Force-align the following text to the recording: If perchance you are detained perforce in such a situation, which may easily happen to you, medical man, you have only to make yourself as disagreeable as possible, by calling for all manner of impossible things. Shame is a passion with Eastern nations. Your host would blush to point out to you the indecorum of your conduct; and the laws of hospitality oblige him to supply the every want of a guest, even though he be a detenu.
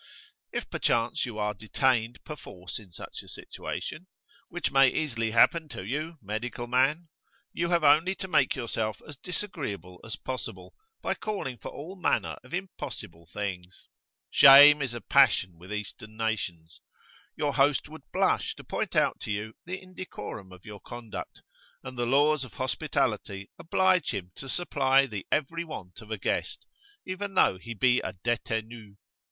If 0.51 0.67
perchance 0.67 1.27
you 1.27 1.37
are 1.37 1.53
detained 1.53 2.23
perforce 2.23 2.79
in 2.79 2.91
such 2.91 3.21
a 3.21 3.27
situation, 3.29 4.07
which 4.49 4.71
may 4.71 4.89
easily 4.89 5.29
happen 5.29 5.69
to 5.69 5.85
you, 5.85 6.17
medical 6.23 6.65
man, 6.65 7.09
you 7.53 7.69
have 7.69 7.83
only 7.83 8.15
to 8.15 8.27
make 8.27 8.55
yourself 8.55 8.99
as 9.07 9.15
disagreeable 9.15 9.99
as 10.03 10.15
possible, 10.15 10.73
by 11.03 11.13
calling 11.13 11.59
for 11.59 11.69
all 11.69 11.95
manner 11.95 12.35
of 12.43 12.51
impossible 12.51 13.27
things. 13.31 13.89
Shame 14.31 14.81
is 14.81 14.95
a 14.95 15.01
passion 15.01 15.59
with 15.59 15.71
Eastern 15.71 16.17
nations. 16.17 16.81
Your 17.35 17.53
host 17.53 17.87
would 17.87 18.01
blush 18.11 18.55
to 18.55 18.63
point 18.63 18.95
out 18.95 19.19
to 19.19 19.31
you 19.31 19.53
the 19.67 19.79
indecorum 19.79 20.51
of 20.51 20.65
your 20.65 20.79
conduct; 20.79 21.43
and 21.83 21.95
the 21.95 22.07
laws 22.07 22.43
of 22.43 22.53
hospitality 22.53 23.51
oblige 23.59 24.15
him 24.15 24.31
to 24.33 24.49
supply 24.49 25.05
the 25.05 25.27
every 25.31 25.63
want 25.63 26.01
of 26.01 26.09
a 26.09 26.17
guest, 26.17 26.65
even 27.05 27.35
though 27.35 27.59
he 27.59 27.75
be 27.75 27.99
a 28.01 28.13
detenu. 28.13 28.95